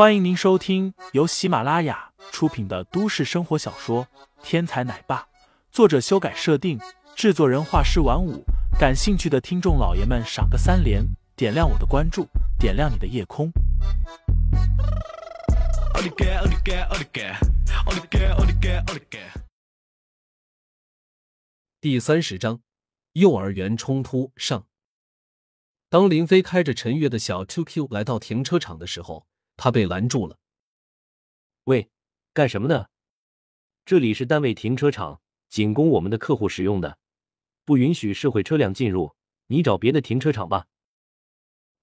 [0.00, 4.06] 欢迎您收听由喜马拉雅出品的都市生活小说
[4.42, 5.18] 《天才奶爸》，
[5.70, 6.80] 作者修改设定，
[7.14, 8.42] 制作人画师晚舞。
[8.78, 11.04] 感兴趣的听众老爷们，赏个三连，
[11.36, 12.26] 点亮我的关注，
[12.58, 13.52] 点亮你的夜空。
[21.78, 22.62] 第三十章，
[23.12, 24.64] 幼儿园冲突上。
[25.90, 29.26] 当林飞开着陈月的小 QQ 来到停车场的时候，
[29.62, 30.38] 他被拦住了。
[31.64, 31.90] 喂，
[32.32, 32.88] 干什么呢？
[33.84, 36.98] 这里是单位停车场，仅供我们的客户使用的，
[37.66, 39.14] 不允许社会车辆进入。
[39.48, 40.66] 你找别的停车场吧。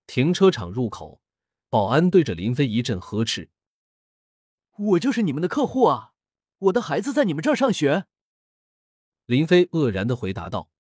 [0.08, 1.22] 停车场入口，
[1.70, 3.52] 保安对着林飞一阵呵斥
[4.96, 6.14] ：“我就是你们的客户啊，
[6.58, 8.08] 我的孩子在你们这儿上学。”
[9.28, 10.72] 林飞愕然的回答道：“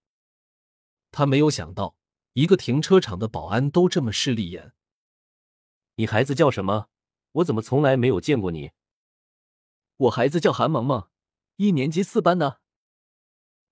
[1.11, 1.95] 他没有想到。”
[2.33, 4.73] 一个停车场的保安都这么势利眼。
[5.95, 6.89] 你孩子叫什么？
[7.37, 8.71] 我怎么从来没有见过你？
[9.97, 11.09] 我孩子叫韩萌萌，
[11.57, 12.57] 一年级四班呢。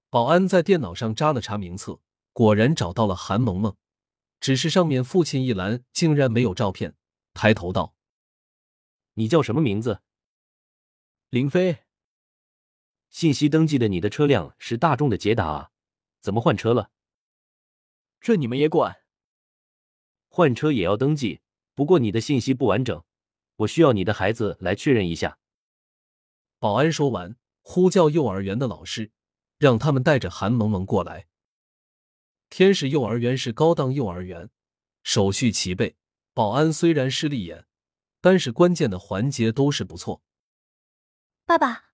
[0.09, 1.99] 保安在电脑上查了查名册，
[2.31, 3.75] 果然找到了韩萌萌，
[4.39, 6.95] 只是上面父亲一栏竟然没有照片。
[7.33, 7.95] 抬头道
[9.15, 10.01] ：“你叫什么名字？”
[11.29, 11.79] 林飞。
[13.09, 15.71] 信息登记的你的车辆是大众的捷达啊，
[16.21, 16.91] 怎么换车了？
[18.19, 19.01] 这你们也管？
[20.27, 21.41] 换车也要登记，
[21.73, 23.03] 不过你的信息不完整，
[23.57, 25.37] 我需要你的孩子来确认一下。
[26.59, 29.11] 保安说完，呼叫幼儿园的老师，
[29.57, 31.27] 让他们带着韩萌萌过来。
[32.49, 34.49] 天使幼儿园是高档幼儿园，
[35.03, 35.95] 手续齐备。
[36.33, 37.65] 保安虽然势利眼，
[38.19, 40.21] 但是关键的环节都是不错。
[41.45, 41.91] 爸爸。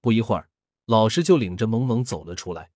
[0.00, 0.48] 不一会儿，
[0.84, 2.70] 老师就领着萌萌走了出来，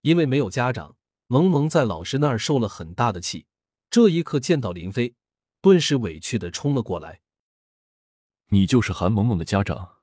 [0.00, 0.96] 因为没有家长。
[1.28, 3.46] 萌萌在老师那儿受了很大的气，
[3.88, 5.14] 这一刻见到林飞，
[5.60, 7.20] 顿时委屈的冲了过来。
[8.48, 9.98] 你就是韩萌萌的家长？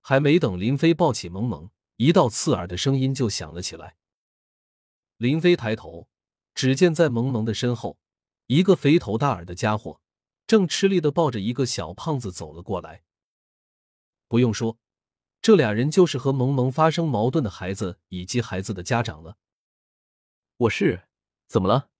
[0.00, 3.96] 还没等林飞抱起萌萌，一道刺耳的声音就响了起来。
[5.16, 6.08] 林飞抬头，
[6.54, 7.98] 只见在萌萌的身后，
[8.46, 10.00] 一个肥头大耳的家伙
[10.46, 13.02] 正吃力的抱着一个小胖子走了过来。
[14.28, 14.78] 不用说，
[15.42, 19.36] 这俩人就是和萌萌发生矛盾的孩子以及孩子的家长了。
[20.56, 21.08] 我是，
[21.48, 21.90] 怎么了？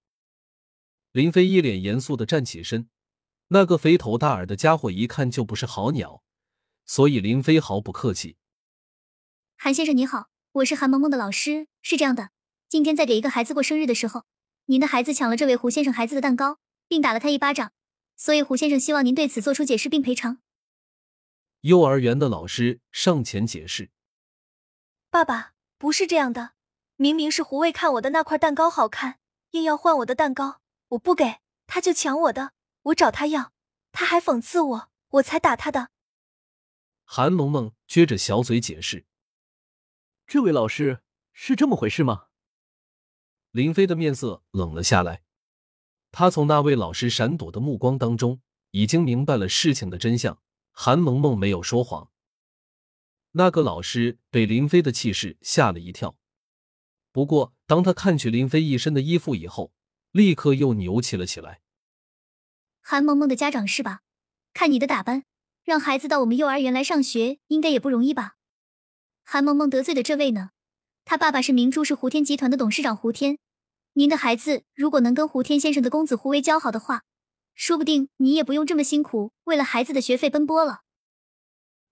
[1.12, 2.90] 林飞一脸严肃的站起身，
[3.48, 6.22] 那个肥头大耳的家伙一看就不是好鸟，
[6.84, 8.36] 所以林飞毫不客气。
[9.56, 11.68] 韩先生你好，我是韩萌萌的老师。
[11.80, 12.30] 是这样的，
[12.68, 14.24] 今天在给一个孩子过生日的时候，
[14.66, 17.72] 您的孩子抢了这位胡先生孩子的蛋糕，并打了他一巴掌，
[18.14, 20.40] 所以胡先生希望您对此做出解释并赔偿。
[21.62, 23.90] 幼儿园的老师上前解释
[25.10, 26.50] ：“爸爸，不是这样的。”
[27.00, 29.18] 明明是胡卫看我的那块蛋糕好看，
[29.52, 33.52] 硬要换我的蛋糕，我不给他就抢我的，我找他要，
[33.92, 35.90] 他还讽刺我，我才打他的。
[37.04, 39.06] 韩萌萌撅着小嘴解释
[40.26, 42.26] ：“这位老师是这么回事吗？”
[43.52, 45.22] 林飞的面色冷了下来，
[46.10, 50.40] 他从那位老师闪躲的目光当中已经明白了事情的真相。
[50.70, 52.12] 韩萌萌没有说谎，
[53.32, 56.16] 那个老师被林飞的气势吓了一跳。
[57.10, 59.72] 不过，当他看去林飞一身的衣服以后，
[60.12, 61.60] 立刻又扭起了起来。
[62.80, 64.00] 韩萌萌的家长是吧？
[64.54, 65.24] 看你的打扮，
[65.62, 68.36] 让孩子到我们幼儿园来上学，应该也不容易吧？
[69.24, 70.50] 韩萌萌得罪的这位呢？
[71.04, 73.38] 他爸爸是明珠，是胡天集团的董事长胡天。
[73.92, 77.04] 您的孩子如果能跟胡天先生的公子胡为交好的话，
[77.54, 80.82] 说不定你也不用这么辛苦为了孩子的学费奔波了。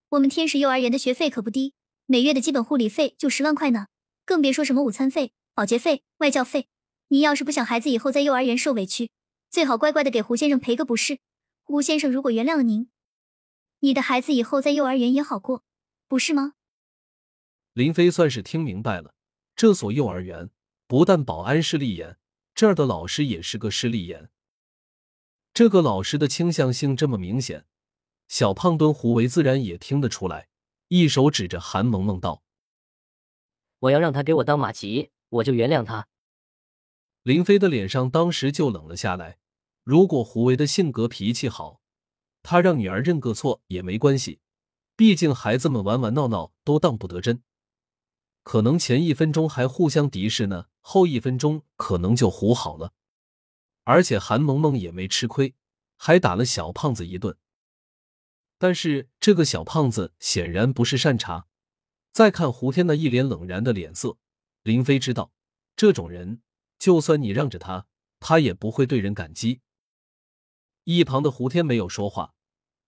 [0.09, 1.73] 我们天使幼儿园的学费可不低，
[2.05, 3.87] 每月的基本护理费就十万块呢。
[4.25, 6.67] 更别说什么午餐费、保洁费、外教费。
[7.09, 9.09] 您要是不想孩子以后在幼儿园受委屈，
[9.49, 11.19] 最好乖乖的给胡先生赔个不是。
[11.63, 12.89] 胡先生如果原谅了您，
[13.79, 15.63] 你的孩子以后在幼儿园也好过，
[16.07, 16.53] 不是吗？
[17.73, 19.13] 林飞算是听明白了，
[19.55, 20.49] 这所幼儿园
[20.85, 22.17] 不但保安势利眼，
[22.53, 24.29] 这儿的老师也是个势利眼。
[25.53, 27.65] 这个老师的倾向性这么明显，
[28.27, 30.49] 小胖墩胡维自然也听得出来，
[30.89, 32.43] 一手指着韩萌萌道。
[33.79, 36.07] 我要让他给我当马骑，我就原谅他。
[37.27, 39.37] 林飞的脸上当时就冷了下来。
[39.83, 41.81] 如果胡维的性格脾气好，
[42.41, 44.39] 他让女儿认个错也没关系，
[44.95, 47.43] 毕竟孩子们玩玩闹闹都当不得真。
[48.43, 52.93] 可能前一分钟还互相敌视呢，后一分钟可能就胡好了。
[53.83, 55.53] 而且韩萌萌也没吃亏，
[55.97, 57.35] 还打了小胖子一顿。
[58.57, 61.47] 但是这个小胖子显然不是善茬。
[62.13, 64.15] 再看胡天那一脸冷然的脸色，
[64.63, 65.33] 林飞知道，
[65.75, 66.41] 这种人，
[66.87, 67.85] 就算你让着他，
[68.21, 69.59] 他也不会对人感激。
[70.85, 72.33] 一旁的胡天没有说话，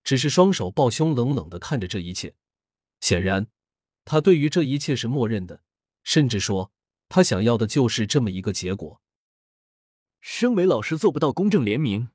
[0.06, 2.34] 只是双手抱胸，冷冷的看着这一切。
[3.02, 3.48] 显然，
[4.06, 5.64] 他对于这一切是默认的，
[6.02, 6.72] 甚至说
[7.10, 9.02] 他想要的就是这么一个结果。
[10.22, 12.08] 身为老师做不到公正廉明，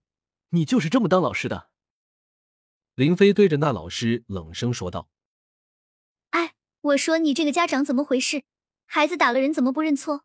[0.52, 1.68] 你就是这么当老师的？
[2.94, 5.10] 林飞对着那老师冷声说道
[6.32, 8.44] ：“哎，我说你这个家长怎么回事？
[8.86, 10.24] 孩子打了人怎么不认错？”